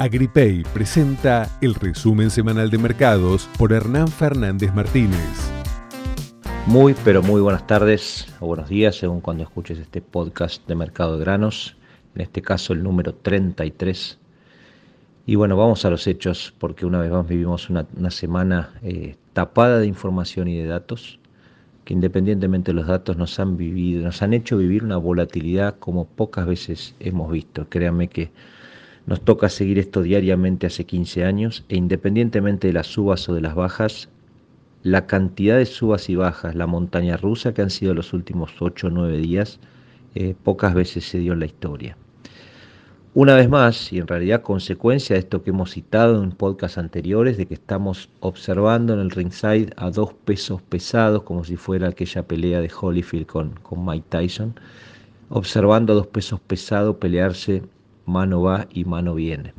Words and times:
Agripay 0.00 0.62
presenta 0.72 1.58
el 1.60 1.74
resumen 1.74 2.30
semanal 2.30 2.70
de 2.70 2.78
mercados 2.78 3.50
por 3.58 3.70
Hernán 3.70 4.08
Fernández 4.08 4.72
Martínez. 4.72 5.52
Muy, 6.66 6.94
pero 7.04 7.22
muy 7.22 7.42
buenas 7.42 7.66
tardes 7.66 8.26
o 8.40 8.46
buenos 8.46 8.70
días 8.70 8.96
según 8.96 9.20
cuando 9.20 9.42
escuches 9.42 9.78
este 9.78 10.00
podcast 10.00 10.66
de 10.66 10.74
Mercado 10.74 11.18
de 11.18 11.24
Granos, 11.26 11.76
en 12.14 12.22
este 12.22 12.40
caso 12.40 12.72
el 12.72 12.82
número 12.82 13.14
33. 13.14 14.18
Y 15.26 15.34
bueno, 15.34 15.54
vamos 15.58 15.84
a 15.84 15.90
los 15.90 16.06
hechos 16.06 16.54
porque 16.58 16.86
una 16.86 17.00
vez 17.00 17.10
más 17.10 17.28
vivimos 17.28 17.68
una, 17.68 17.84
semana 18.10 18.70
eh, 18.82 19.16
tapada 19.34 19.80
de 19.80 19.86
información 19.86 20.48
y 20.48 20.56
de 20.56 20.66
datos, 20.66 21.20
que 21.84 21.92
independientemente 21.92 22.70
de 22.70 22.76
los 22.76 22.86
datos 22.86 23.18
nos 23.18 23.38
han 23.38 23.58
vivido, 23.58 24.02
nos 24.02 24.22
han 24.22 24.32
hecho 24.32 24.56
vivir 24.56 24.82
una 24.82 24.96
volatilidad 24.96 25.78
como 25.78 26.06
pocas 26.06 26.46
veces 26.46 26.94
hemos 27.00 27.30
visto. 27.30 27.68
Créanme 27.68 28.08
que 28.08 28.30
nos 29.10 29.20
toca 29.22 29.48
seguir 29.48 29.80
esto 29.80 30.02
diariamente 30.02 30.68
hace 30.68 30.86
15 30.86 31.24
años 31.24 31.64
e 31.68 31.74
independientemente 31.74 32.68
de 32.68 32.72
las 32.72 32.86
subas 32.86 33.28
o 33.28 33.34
de 33.34 33.40
las 33.40 33.56
bajas, 33.56 34.08
la 34.84 35.08
cantidad 35.08 35.58
de 35.58 35.66
subas 35.66 36.08
y 36.08 36.14
bajas, 36.14 36.54
la 36.54 36.68
montaña 36.68 37.16
rusa 37.16 37.52
que 37.52 37.60
han 37.60 37.70
sido 37.70 37.92
los 37.92 38.12
últimos 38.12 38.52
8 38.60 38.86
o 38.86 38.90
9 38.90 39.18
días, 39.18 39.58
eh, 40.14 40.36
pocas 40.44 40.74
veces 40.74 41.08
se 41.08 41.18
dio 41.18 41.32
en 41.32 41.40
la 41.40 41.46
historia. 41.46 41.96
Una 43.12 43.34
vez 43.34 43.48
más, 43.48 43.92
y 43.92 43.98
en 43.98 44.06
realidad 44.06 44.42
consecuencia 44.42 45.14
de 45.14 45.20
esto 45.20 45.42
que 45.42 45.50
hemos 45.50 45.72
citado 45.72 46.22
en 46.22 46.30
podcasts 46.30 46.78
anteriores, 46.78 47.36
de 47.36 47.46
que 47.46 47.54
estamos 47.54 48.10
observando 48.20 48.94
en 48.94 49.00
el 49.00 49.10
ringside 49.10 49.72
a 49.76 49.90
dos 49.90 50.14
pesos 50.24 50.62
pesados, 50.62 51.24
como 51.24 51.42
si 51.42 51.56
fuera 51.56 51.88
aquella 51.88 52.22
pelea 52.22 52.60
de 52.60 52.70
Holyfield 52.80 53.26
con, 53.26 53.50
con 53.64 53.84
Mike 53.84 54.06
Tyson, 54.08 54.54
observando 55.30 55.94
a 55.94 55.96
dos 55.96 56.06
pesos 56.06 56.38
pesados 56.38 56.94
pelearse 56.98 57.64
mano 58.10 58.42
va 58.42 58.66
y 58.70 58.84
mano 58.84 59.14
viene. 59.14 59.54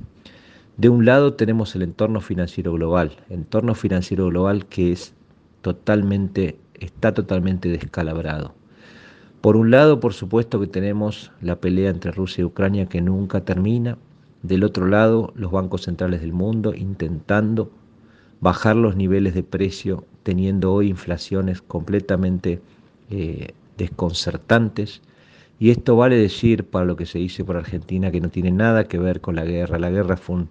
De 0.77 0.89
un 0.89 1.05
lado 1.05 1.33
tenemos 1.33 1.75
el 1.75 1.81
entorno 1.81 2.21
financiero 2.21 2.73
global, 2.73 3.11
entorno 3.29 3.75
financiero 3.75 4.27
global 4.27 4.65
que 4.65 4.91
es 4.91 5.13
totalmente, 5.61 6.57
está 6.79 7.13
totalmente 7.13 7.69
descalabrado. 7.69 8.53
Por 9.41 9.57
un 9.57 9.71
lado, 9.71 9.99
por 9.99 10.13
supuesto 10.13 10.59
que 10.59 10.67
tenemos 10.67 11.31
la 11.41 11.59
pelea 11.59 11.89
entre 11.89 12.11
Rusia 12.11 12.41
y 12.41 12.45
Ucrania 12.45 12.85
que 12.85 13.01
nunca 13.01 13.41
termina. 13.41 13.97
Del 14.43 14.63
otro 14.63 14.87
lado, 14.87 15.33
los 15.35 15.51
bancos 15.51 15.83
centrales 15.83 16.21
del 16.21 16.33
mundo 16.33 16.73
intentando 16.75 17.71
bajar 18.39 18.75
los 18.75 18.95
niveles 18.95 19.33
de 19.33 19.43
precio, 19.43 20.05
teniendo 20.23 20.73
hoy 20.73 20.89
inflaciones 20.89 21.61
completamente 21.61 22.61
eh, 23.09 23.53
desconcertantes 23.77 25.01
y 25.61 25.69
esto 25.69 25.95
vale 25.95 26.17
decir 26.17 26.63
para 26.63 26.85
lo 26.85 26.95
que 26.95 27.05
se 27.05 27.19
dice 27.19 27.45
por 27.45 27.55
Argentina 27.55 28.09
que 28.09 28.19
no 28.19 28.29
tiene 28.29 28.49
nada 28.49 28.85
que 28.85 28.97
ver 28.97 29.21
con 29.21 29.35
la 29.35 29.45
guerra. 29.45 29.77
La 29.77 29.91
guerra 29.91 30.17
fue 30.17 30.45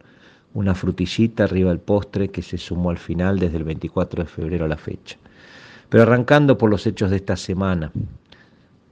una 0.54 0.72
frutillita 0.76 1.42
arriba 1.42 1.70
del 1.70 1.80
postre 1.80 2.28
que 2.28 2.42
se 2.42 2.58
sumó 2.58 2.90
al 2.90 2.98
final 2.98 3.40
desde 3.40 3.56
el 3.56 3.64
24 3.64 4.22
de 4.22 4.28
febrero 4.28 4.66
a 4.66 4.68
la 4.68 4.76
fecha. 4.76 5.16
Pero 5.88 6.04
arrancando 6.04 6.56
por 6.56 6.70
los 6.70 6.86
hechos 6.86 7.10
de 7.10 7.16
esta 7.16 7.36
semana. 7.36 7.90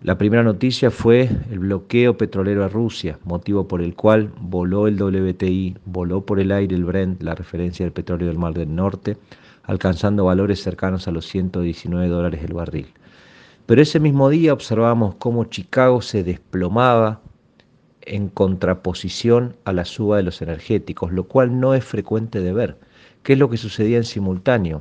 La 0.02 0.18
primera 0.18 0.42
noticia 0.42 0.90
fue 0.90 1.30
el 1.52 1.60
bloqueo 1.60 2.18
petrolero 2.18 2.64
a 2.64 2.68
Rusia, 2.68 3.20
motivo 3.22 3.68
por 3.68 3.80
el 3.80 3.94
cual 3.94 4.32
voló 4.40 4.88
el 4.88 5.00
WTI, 5.00 5.76
voló 5.84 6.26
por 6.26 6.40
el 6.40 6.50
aire 6.50 6.74
el 6.74 6.84
Brent, 6.84 7.22
la 7.22 7.36
referencia 7.36 7.86
del 7.86 7.92
petróleo 7.92 8.26
del 8.26 8.38
Mar 8.38 8.54
del 8.54 8.74
Norte, 8.74 9.18
alcanzando 9.62 10.24
valores 10.24 10.60
cercanos 10.60 11.06
a 11.06 11.12
los 11.12 11.26
119 11.28 12.08
dólares 12.08 12.42
el 12.42 12.54
barril. 12.54 12.88
Pero 13.68 13.82
ese 13.82 14.00
mismo 14.00 14.30
día 14.30 14.54
observamos 14.54 15.16
cómo 15.16 15.44
Chicago 15.44 16.00
se 16.00 16.24
desplomaba 16.24 17.20
en 18.00 18.30
contraposición 18.30 19.56
a 19.66 19.74
la 19.74 19.84
suba 19.84 20.16
de 20.16 20.22
los 20.22 20.40
energéticos, 20.40 21.12
lo 21.12 21.24
cual 21.24 21.60
no 21.60 21.74
es 21.74 21.84
frecuente 21.84 22.40
de 22.40 22.54
ver. 22.54 22.78
¿Qué 23.22 23.34
es 23.34 23.38
lo 23.38 23.50
que 23.50 23.58
sucedía 23.58 23.98
en 23.98 24.04
simultáneo? 24.04 24.80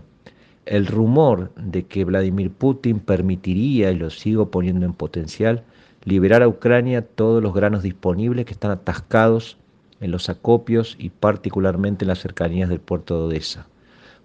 El 0.65 0.85
rumor 0.85 1.51
de 1.57 1.83
que 1.83 2.05
Vladimir 2.05 2.49
Putin 2.49 3.01
permitiría, 3.01 3.91
y 3.91 3.97
lo 3.97 4.09
sigo 4.09 4.51
poniendo 4.51 4.85
en 4.85 4.93
potencial, 4.93 5.65
liberar 6.05 6.41
a 6.41 6.47
Ucrania 6.47 7.01
todos 7.01 7.43
los 7.43 7.53
granos 7.53 7.83
disponibles 7.83 8.45
que 8.45 8.53
están 8.53 8.71
atascados 8.71 9.57
en 9.99 10.11
los 10.11 10.29
acopios 10.29 10.95
y 10.97 11.09
particularmente 11.09 12.05
en 12.05 12.07
las 12.07 12.19
cercanías 12.19 12.69
del 12.69 12.79
puerto 12.79 13.17
de 13.17 13.25
Odessa. 13.25 13.67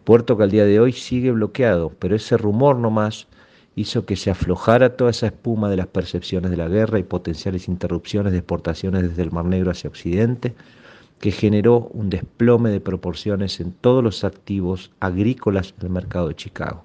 Puerto 0.05 0.37
que 0.37 0.45
al 0.45 0.53
día 0.53 0.67
de 0.67 0.79
hoy 0.79 0.93
sigue 0.93 1.33
bloqueado, 1.33 1.91
pero 1.99 2.15
ese 2.15 2.37
rumor 2.37 2.77
nomás 2.77 3.27
hizo 3.75 4.05
que 4.05 4.17
se 4.17 4.31
aflojara 4.31 4.97
toda 4.97 5.11
esa 5.11 5.27
espuma 5.27 5.71
de 5.71 5.77
las 5.77 5.87
percepciones 5.87 6.51
de 6.51 6.57
la 6.57 6.69
guerra 6.69 6.99
y 6.99 7.05
potenciales 7.05 7.69
interrupciones 7.69 8.33
de 8.33 8.39
exportaciones 8.39 9.03
desde 9.03 9.23
el 9.23 9.33
Mar 9.33 9.47
Negro 9.47 9.71
hacia 9.71 9.89
Occidente, 9.89 10.55
que 11.21 11.31
generó 11.31 11.89
un 11.93 12.11
desplome 12.11 12.71
de 12.71 12.81
proporciones 12.81 13.61
en 13.61 13.73
todos 13.73 14.03
los 14.03 14.25
activos 14.25 14.91
agrícolas 15.01 15.75
del 15.79 15.91
mercado 15.91 16.29
de 16.29 16.35
Chicago. 16.35 16.85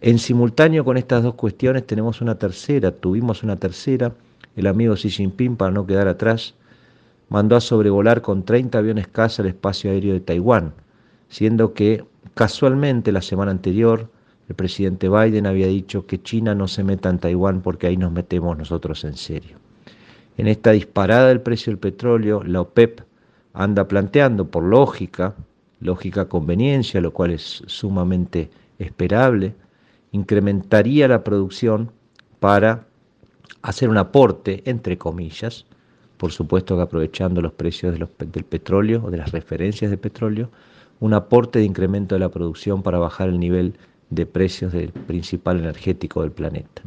En 0.00 0.18
simultáneo 0.18 0.84
con 0.84 0.96
estas 0.96 1.22
dos 1.22 1.34
cuestiones 1.34 1.86
tenemos 1.86 2.22
una 2.22 2.36
tercera, 2.36 2.90
tuvimos 2.90 3.42
una 3.42 3.56
tercera, 3.56 4.12
el 4.56 4.66
amigo 4.66 4.94
Xi 4.94 5.10
Jinping, 5.10 5.56
para 5.56 5.70
no 5.70 5.86
quedar 5.86 6.08
atrás, 6.08 6.54
mandó 7.28 7.54
a 7.54 7.60
sobrevolar 7.60 8.22
con 8.22 8.44
30 8.44 8.78
aviones 8.78 9.08
caza 9.08 9.42
el 9.42 9.48
espacio 9.48 9.90
aéreo 9.90 10.14
de 10.14 10.20
Taiwán, 10.20 10.72
siendo 11.28 11.74
que 11.74 12.04
casualmente 12.34 13.12
la 13.12 13.22
semana 13.22 13.50
anterior 13.50 14.08
el 14.50 14.56
presidente 14.56 15.08
Biden 15.08 15.46
había 15.46 15.68
dicho 15.68 16.06
que 16.06 16.20
China 16.20 16.56
no 16.56 16.66
se 16.66 16.82
meta 16.82 17.08
en 17.08 17.20
Taiwán 17.20 17.60
porque 17.62 17.86
ahí 17.86 17.96
nos 17.96 18.10
metemos 18.10 18.58
nosotros 18.58 19.04
en 19.04 19.14
serio. 19.14 19.58
En 20.36 20.48
esta 20.48 20.72
disparada 20.72 21.28
del 21.28 21.40
precio 21.40 21.70
del 21.70 21.78
petróleo, 21.78 22.42
la 22.42 22.62
OPEP 22.62 23.00
anda 23.54 23.86
planteando 23.86 24.48
por 24.48 24.64
lógica, 24.64 25.36
lógica 25.78 26.28
conveniencia, 26.28 27.00
lo 27.00 27.12
cual 27.12 27.30
es 27.30 27.62
sumamente 27.66 28.50
esperable, 28.80 29.54
incrementaría 30.10 31.06
la 31.06 31.22
producción 31.22 31.92
para 32.40 32.86
hacer 33.62 33.88
un 33.88 33.98
aporte, 33.98 34.64
entre 34.64 34.98
comillas, 34.98 35.64
por 36.16 36.32
supuesto 36.32 36.74
que 36.74 36.82
aprovechando 36.82 37.40
los 37.40 37.52
precios 37.52 37.96
del 37.96 38.44
petróleo 38.44 39.04
o 39.04 39.12
de 39.12 39.18
las 39.18 39.30
referencias 39.30 39.92
de 39.92 39.96
petróleo, 39.96 40.50
un 40.98 41.14
aporte 41.14 41.60
de 41.60 41.66
incremento 41.66 42.16
de 42.16 42.18
la 42.18 42.30
producción 42.30 42.82
para 42.82 42.98
bajar 42.98 43.28
el 43.28 43.38
nivel 43.38 43.74
de 44.10 44.26
precios 44.26 44.72
del 44.72 44.90
principal 44.90 45.58
energético 45.58 46.22
del 46.22 46.32
planeta. 46.32 46.82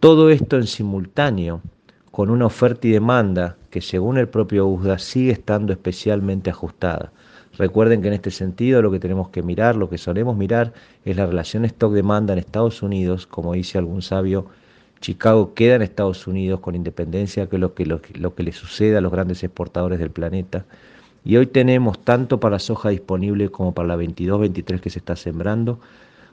Todo 0.00 0.30
esto 0.30 0.56
en 0.56 0.66
simultáneo 0.66 1.62
con 2.10 2.30
una 2.30 2.46
oferta 2.46 2.86
y 2.86 2.92
demanda 2.92 3.56
que 3.70 3.80
según 3.80 4.18
el 4.18 4.28
propio 4.28 4.66
USDA 4.66 4.98
sigue 4.98 5.32
estando 5.32 5.72
especialmente 5.72 6.50
ajustada. 6.50 7.12
Recuerden 7.58 8.02
que 8.02 8.08
en 8.08 8.14
este 8.14 8.30
sentido 8.30 8.82
lo 8.82 8.90
que 8.90 8.98
tenemos 8.98 9.30
que 9.30 9.42
mirar, 9.42 9.76
lo 9.76 9.88
que 9.88 9.98
solemos 9.98 10.36
mirar, 10.36 10.72
es 11.04 11.16
la 11.16 11.26
relación 11.26 11.64
stock-demanda 11.64 12.32
en 12.34 12.38
Estados 12.38 12.82
Unidos, 12.82 13.26
como 13.26 13.54
dice 13.54 13.78
algún 13.78 14.02
sabio, 14.02 14.46
Chicago 15.00 15.54
queda 15.54 15.76
en 15.76 15.82
Estados 15.82 16.26
Unidos 16.26 16.60
con 16.60 16.74
independencia 16.74 17.46
de 17.46 17.58
lo 17.58 17.74
que, 17.74 17.86
lo, 17.86 18.00
lo 18.14 18.34
que 18.34 18.42
le 18.42 18.52
suceda 18.52 18.98
a 18.98 19.00
los 19.00 19.12
grandes 19.12 19.42
exportadores 19.44 19.98
del 19.98 20.10
planeta. 20.10 20.64
Y 21.24 21.36
hoy 21.36 21.46
tenemos 21.46 21.98
tanto 21.98 22.40
para 22.40 22.54
la 22.54 22.58
soja 22.60 22.90
disponible 22.90 23.50
como 23.50 23.74
para 23.74 23.88
la 23.88 23.96
22-23 23.96 24.80
que 24.80 24.90
se 24.90 24.98
está 24.98 25.16
sembrando, 25.16 25.80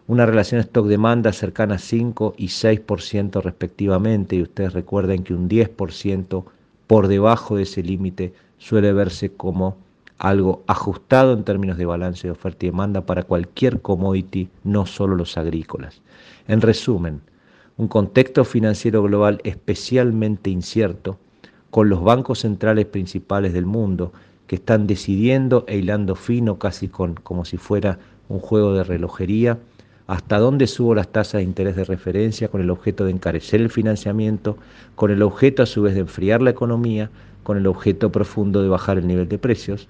una 0.07 0.25
relación 0.25 0.59
stock-demanda 0.61 1.31
cercana 1.31 1.75
a 1.75 1.79
5 1.79 2.35
y 2.37 2.47
6% 2.47 3.41
respectivamente, 3.41 4.35
y 4.35 4.41
ustedes 4.41 4.73
recuerden 4.73 5.23
que 5.23 5.33
un 5.33 5.49
10% 5.49 6.43
por 6.87 7.07
debajo 7.07 7.55
de 7.55 7.63
ese 7.63 7.83
límite 7.83 8.33
suele 8.57 8.91
verse 8.93 9.31
como 9.31 9.77
algo 10.17 10.63
ajustado 10.67 11.33
en 11.33 11.43
términos 11.43 11.77
de 11.77 11.85
balance 11.85 12.27
de 12.27 12.31
oferta 12.31 12.65
y 12.65 12.69
demanda 12.69 13.05
para 13.05 13.23
cualquier 13.23 13.81
commodity, 13.81 14.49
no 14.63 14.85
solo 14.85 15.15
los 15.15 15.37
agrícolas. 15.37 16.01
En 16.47 16.61
resumen, 16.61 17.21
un 17.77 17.87
contexto 17.87 18.45
financiero 18.45 19.03
global 19.03 19.41
especialmente 19.43 20.49
incierto, 20.49 21.17
con 21.71 21.89
los 21.89 22.03
bancos 22.03 22.39
centrales 22.39 22.85
principales 22.85 23.51
del 23.53 23.65
mundo 23.65 24.13
que 24.47 24.55
están 24.55 24.85
decidiendo 24.85 25.65
e 25.67 25.77
hilando 25.77 26.15
fino 26.15 26.59
casi 26.59 26.87
con, 26.87 27.15
como 27.15 27.45
si 27.45 27.57
fuera 27.57 27.97
un 28.29 28.39
juego 28.39 28.73
de 28.73 28.83
relojería, 28.83 29.57
hasta 30.07 30.39
dónde 30.39 30.67
subo 30.67 30.95
las 30.95 31.07
tasas 31.07 31.39
de 31.39 31.43
interés 31.43 31.75
de 31.75 31.85
referencia 31.85 32.49
con 32.49 32.61
el 32.61 32.69
objeto 32.69 33.05
de 33.05 33.11
encarecer 33.11 33.61
el 33.61 33.69
financiamiento, 33.69 34.57
con 34.95 35.11
el 35.11 35.21
objeto 35.21 35.63
a 35.63 35.65
su 35.65 35.81
vez 35.81 35.93
de 35.93 36.01
enfriar 36.01 36.41
la 36.41 36.49
economía, 36.49 37.09
con 37.43 37.57
el 37.57 37.67
objeto 37.67 38.11
profundo 38.11 38.61
de 38.61 38.69
bajar 38.69 38.97
el 38.97 39.07
nivel 39.07 39.29
de 39.29 39.37
precios, 39.37 39.87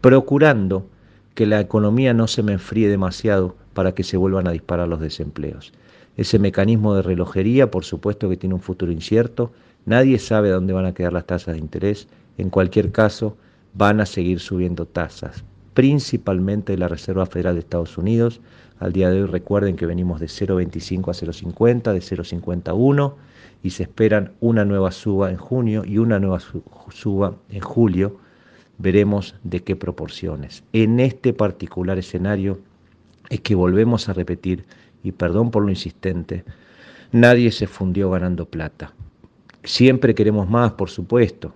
procurando 0.00 0.86
que 1.34 1.46
la 1.46 1.60
economía 1.60 2.14
no 2.14 2.26
se 2.26 2.42
me 2.42 2.52
enfríe 2.52 2.88
demasiado 2.88 3.56
para 3.74 3.92
que 3.92 4.04
se 4.04 4.16
vuelvan 4.16 4.48
a 4.48 4.52
disparar 4.52 4.88
los 4.88 5.00
desempleos. 5.00 5.72
Ese 6.16 6.38
mecanismo 6.38 6.94
de 6.94 7.02
relojería, 7.02 7.70
por 7.70 7.84
supuesto 7.84 8.28
que 8.28 8.36
tiene 8.36 8.54
un 8.54 8.60
futuro 8.60 8.92
incierto, 8.92 9.52
nadie 9.86 10.18
sabe 10.18 10.50
dónde 10.50 10.72
van 10.72 10.86
a 10.86 10.94
quedar 10.94 11.12
las 11.12 11.26
tasas 11.26 11.54
de 11.54 11.60
interés, 11.60 12.08
en 12.38 12.50
cualquier 12.50 12.90
caso 12.92 13.36
van 13.74 14.00
a 14.00 14.06
seguir 14.06 14.40
subiendo 14.40 14.86
tasas, 14.86 15.44
principalmente 15.80 16.72
de 16.72 16.78
la 16.78 16.88
Reserva 16.88 17.24
Federal 17.24 17.54
de 17.54 17.60
Estados 17.60 17.96
Unidos, 17.96 18.42
al 18.80 18.92
día 18.92 19.08
de 19.08 19.22
hoy 19.22 19.26
recuerden 19.26 19.76
que 19.76 19.86
venimos 19.86 20.20
de 20.20 20.26
0,25 20.26 21.08
a 21.08 21.14
0,50, 21.14 21.94
de 21.94 22.00
0,51 22.00 23.14
y 23.62 23.70
se 23.70 23.84
esperan 23.84 24.32
una 24.40 24.66
nueva 24.66 24.92
suba 24.92 25.30
en 25.30 25.38
junio 25.38 25.82
y 25.86 25.96
una 25.96 26.18
nueva 26.18 26.38
suba 26.90 27.36
en 27.48 27.60
julio 27.60 28.18
veremos 28.76 29.36
de 29.42 29.62
qué 29.62 29.74
proporciones. 29.74 30.64
En 30.74 31.00
este 31.00 31.32
particular 31.32 31.96
escenario 31.98 32.60
es 33.30 33.40
que 33.40 33.54
volvemos 33.54 34.10
a 34.10 34.12
repetir, 34.12 34.66
y 35.02 35.12
perdón 35.12 35.50
por 35.50 35.62
lo 35.62 35.70
insistente, 35.70 36.44
nadie 37.10 37.50
se 37.52 37.66
fundió 37.66 38.10
ganando 38.10 38.44
plata. 38.44 38.92
Siempre 39.64 40.14
queremos 40.14 40.46
más, 40.46 40.72
por 40.72 40.90
supuesto. 40.90 41.54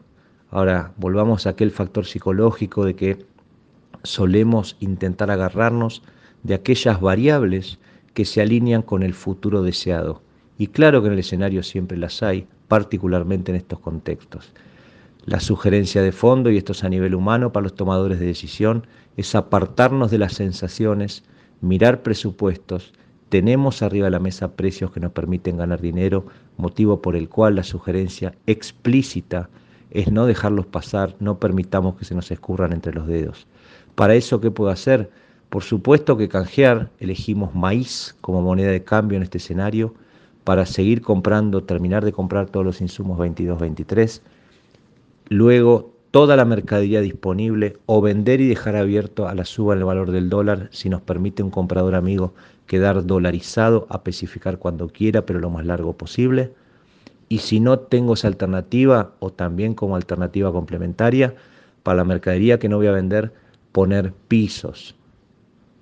Ahora, 0.50 0.92
volvamos 0.96 1.46
a 1.46 1.50
aquel 1.50 1.70
factor 1.70 2.06
psicológico 2.06 2.86
de 2.86 2.96
que 2.96 3.33
solemos 4.04 4.76
intentar 4.80 5.30
agarrarnos 5.30 6.02
de 6.42 6.54
aquellas 6.54 7.00
variables 7.00 7.78
que 8.12 8.24
se 8.24 8.40
alinean 8.40 8.82
con 8.82 9.02
el 9.02 9.14
futuro 9.14 9.62
deseado. 9.62 10.22
Y 10.56 10.68
claro 10.68 11.00
que 11.00 11.08
en 11.08 11.14
el 11.14 11.18
escenario 11.18 11.62
siempre 11.62 11.98
las 11.98 12.22
hay, 12.22 12.46
particularmente 12.68 13.50
en 13.50 13.56
estos 13.56 13.80
contextos. 13.80 14.52
La 15.24 15.40
sugerencia 15.40 16.02
de 16.02 16.12
fondo, 16.12 16.50
y 16.50 16.58
esto 16.58 16.72
es 16.72 16.84
a 16.84 16.88
nivel 16.88 17.14
humano 17.14 17.52
para 17.52 17.64
los 17.64 17.74
tomadores 17.74 18.20
de 18.20 18.26
decisión, 18.26 18.86
es 19.16 19.34
apartarnos 19.34 20.10
de 20.10 20.18
las 20.18 20.34
sensaciones, 20.34 21.24
mirar 21.60 22.02
presupuestos, 22.02 22.92
tenemos 23.30 23.82
arriba 23.82 24.04
de 24.04 24.12
la 24.12 24.20
mesa 24.20 24.54
precios 24.54 24.92
que 24.92 25.00
nos 25.00 25.12
permiten 25.12 25.56
ganar 25.56 25.80
dinero, 25.80 26.26
motivo 26.56 27.00
por 27.02 27.16
el 27.16 27.28
cual 27.28 27.56
la 27.56 27.64
sugerencia 27.64 28.34
explícita 28.46 29.48
es 29.90 30.12
no 30.12 30.26
dejarlos 30.26 30.66
pasar, 30.66 31.16
no 31.20 31.40
permitamos 31.40 31.96
que 31.96 32.04
se 32.04 32.14
nos 32.14 32.30
escurran 32.30 32.72
entre 32.72 32.92
los 32.92 33.06
dedos. 33.06 33.46
Para 33.94 34.14
eso, 34.14 34.40
¿qué 34.40 34.50
puedo 34.50 34.70
hacer? 34.70 35.10
Por 35.50 35.62
supuesto 35.62 36.16
que 36.16 36.28
canjear, 36.28 36.90
elegimos 36.98 37.54
maíz 37.54 38.16
como 38.20 38.42
moneda 38.42 38.70
de 38.70 38.82
cambio 38.82 39.16
en 39.16 39.22
este 39.22 39.38
escenario 39.38 39.94
para 40.42 40.66
seguir 40.66 41.00
comprando, 41.00 41.62
terminar 41.62 42.04
de 42.04 42.12
comprar 42.12 42.46
todos 42.46 42.66
los 42.66 42.80
insumos 42.80 43.18
22-23, 43.18 44.20
luego 45.28 45.94
toda 46.10 46.36
la 46.36 46.44
mercadería 46.44 47.00
disponible 47.00 47.76
o 47.86 48.00
vender 48.00 48.40
y 48.40 48.48
dejar 48.48 48.76
abierto 48.76 49.26
a 49.26 49.34
la 49.34 49.44
suba 49.44 49.74
en 49.74 49.80
el 49.80 49.84
valor 49.84 50.10
del 50.10 50.28
dólar 50.28 50.68
si 50.70 50.88
nos 50.88 51.00
permite 51.00 51.42
un 51.42 51.50
comprador 51.50 51.94
amigo 51.94 52.34
quedar 52.66 53.04
dolarizado 53.06 53.86
a 53.90 53.96
especificar 53.96 54.58
cuando 54.58 54.88
quiera, 54.88 55.26
pero 55.26 55.38
lo 55.38 55.50
más 55.50 55.66
largo 55.66 55.96
posible. 55.96 56.52
Y 57.28 57.38
si 57.38 57.58
no 57.58 57.78
tengo 57.78 58.14
esa 58.14 58.28
alternativa 58.28 59.12
o 59.18 59.30
también 59.30 59.74
como 59.74 59.96
alternativa 59.96 60.52
complementaria, 60.52 61.34
para 61.82 61.96
la 61.96 62.04
mercadería 62.04 62.58
que 62.58 62.68
no 62.68 62.76
voy 62.76 62.86
a 62.86 62.92
vender, 62.92 63.32
poner 63.74 64.12
pisos. 64.28 64.94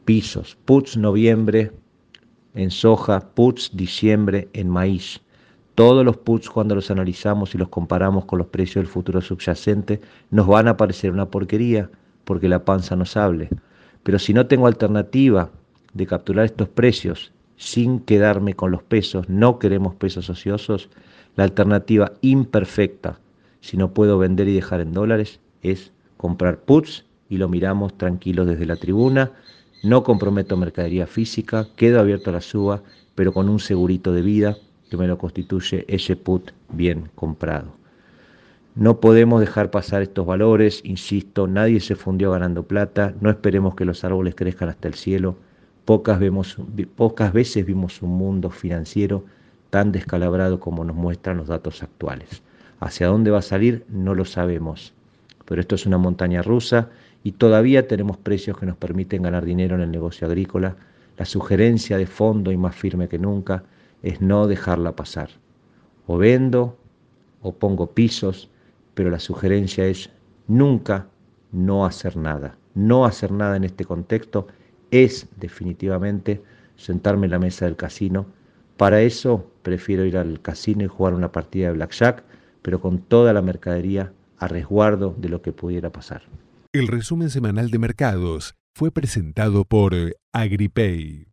Pisos. 0.07 0.57
Puts 0.65 0.97
noviembre 0.97 1.73
en 2.55 2.71
soja, 2.71 3.21
puts 3.35 3.71
diciembre 3.77 4.49
en 4.55 4.71
maíz. 4.71 5.21
Todos 5.75 6.03
los 6.03 6.17
puts 6.17 6.49
cuando 6.49 6.75
los 6.75 6.91
analizamos 6.91 7.55
y 7.55 7.59
los 7.59 7.69
comparamos 7.69 8.25
con 8.25 8.39
los 8.39 8.47
precios 8.47 8.77
del 8.77 8.87
futuro 8.87 9.21
subyacente 9.21 10.01
nos 10.31 10.47
van 10.47 10.69
a 10.69 10.79
parecer 10.79 11.13
una 11.13 11.31
porquería 11.31 11.91
porque 12.25 12.49
la 12.49 12.65
panza 12.65 12.97
nos 12.97 13.15
hable. 13.15 13.51
Pero 14.03 14.19
si 14.19 14.33
no 14.33 14.47
tengo 14.47 14.67
alternativa 14.67 15.51
de 15.93 16.07
capturar 16.07 16.47
estos 16.47 16.71
precios 16.71 17.31
sin 17.57 18.01
quedarme 18.01 18.55
con 18.55 18.71
los 18.71 18.83
pesos, 18.83 19.29
no 19.29 19.59
queremos 19.59 19.95
pesos 19.97 20.31
ociosos, 20.31 20.89
la 21.37 21.45
alternativa 21.45 22.13
imperfecta, 22.23 23.21
si 23.61 23.77
no 23.77 23.93
puedo 23.93 24.17
vender 24.17 24.49
y 24.49 24.55
dejar 24.55 24.81
en 24.81 24.93
dólares, 24.93 25.41
es 25.61 25.93
comprar 26.17 26.61
puts 26.61 27.05
y 27.33 27.39
lo 27.39 27.49
miramos 27.49 27.97
tranquilos 27.97 28.47
desde 28.47 28.67
la 28.67 28.77
tribuna, 28.77 29.31
no 29.83 30.05
comprometo 30.05 30.59
mercadería 30.59 31.07
física, 31.07 31.67
quedo 31.77 31.99
abierto 31.99 32.29
a 32.29 32.35
la 32.35 32.43
suba, 32.43 32.83
pero 33.15 33.33
con 33.33 33.49
un 33.49 33.59
segurito 33.59 34.13
de 34.13 34.21
vida 34.21 34.59
que 34.91 34.99
me 34.99 35.09
lo 35.09 35.17
constituye 35.17 35.87
ese 35.89 36.15
put 36.15 36.51
bien 36.69 37.09
comprado. 37.15 37.73
No 38.75 39.01
podemos 39.01 39.41
dejar 39.41 39.71
pasar 39.71 40.03
estos 40.03 40.27
valores, 40.27 40.83
insisto, 40.85 41.47
nadie 41.47 41.81
se 41.81 41.97
fundió 41.97 42.33
ganando 42.33 42.65
plata, 42.65 43.15
no 43.23 43.31
esperemos 43.31 43.77
que 43.77 43.87
los 43.87 44.05
árboles 44.05 44.35
crezcan 44.35 44.69
hasta 44.69 44.89
el 44.89 44.95
cielo, 44.95 45.37
Pocas, 45.87 46.21
vemos, 46.21 46.59
pocas 46.97 47.33
veces 47.33 47.65
vimos 47.65 48.03
un 48.03 48.11
mundo 48.11 48.51
financiero 48.51 49.25
tan 49.71 49.91
descalabrado 49.91 50.61
como 50.61 50.85
nos 50.85 50.95
muestran 50.95 51.39
los 51.39 51.49
datos 51.49 51.83
actuales. 51.83 52.43
Hacia 52.79 53.07
dónde 53.07 53.31
va 53.31 53.39
a 53.39 53.43
salir 53.43 53.87
no 53.89 54.15
lo 54.15 54.27
sabemos, 54.27 54.93
pero 55.47 55.63
esto 55.63 55.75
es 55.75 55.87
una 55.87 55.99
montaña 55.99 56.43
rusa 56.43 56.91
y 57.25 57.33
todavía 57.33 57.87
tenemos 57.87 58.17
precios 58.17 58.59
que 58.59 58.67
nos 58.67 58.77
permiten 58.77 59.23
ganar 59.23 59.45
dinero 59.45 59.77
en 59.77 59.83
el 59.83 59.91
negocio 59.91 60.27
agrícola. 60.27 60.77
La 61.17 61.25
sugerencia 61.25 61.97
de 61.97 62.07
fondo 62.07 62.51
y 62.51 62.57
más 62.57 62.75
firme 62.75 63.09
que 63.09 63.19
nunca 63.19 63.65
es 64.03 64.21
no 64.21 64.47
dejarla 64.47 64.97
pasar. 64.97 65.31
O 66.07 66.19
vendo 66.19 66.77
o 67.43 67.53
pongo 67.55 67.93
pisos, 67.93 68.51
pero 68.95 69.11
la 69.11 69.21
sugerencia 69.21 69.87
es 69.87 70.11
nunca 70.49 71.07
no 71.53 71.87
hacer 71.87 72.17
nada. 72.17 72.57
No 72.75 73.05
hacer 73.05 73.31
nada 73.31 73.57
en 73.57 73.65
este 73.65 73.85
contexto 73.85 74.49
es 74.91 75.29
definitivamente 75.37 76.43
sentarme 76.77 77.27
en 77.27 77.33
la 77.33 77.39
mesa 77.39 77.67
del 77.67 77.77
casino. 77.77 78.27
Para 78.77 79.01
eso 79.03 79.47
prefiero 79.63 80.05
ir 80.05 80.17
al 80.17 80.41
casino 80.41 80.83
y 80.83 80.89
jugar 80.89 81.15
una 81.15 81.31
partida 81.31 81.69
de 81.69 81.75
blackjack, 81.75 82.25
pero 82.63 82.81
con 82.81 82.99
toda 82.99 83.33
la 83.33 83.43
mercadería 83.43 84.13
a 84.39 84.49
resguardo 84.49 85.15
de 85.19 85.29
lo 85.29 85.41
que 85.41 85.53
pudiera 85.53 85.91
pasar. 85.91 86.23
El 86.75 86.89
resumen 86.89 87.29
semanal 87.29 87.71
de 87.71 87.79
mercados 87.79 88.55
fue 88.75 88.91
presentado 88.91 89.67
por 89.67 89.95
AgriPay. 90.33 91.32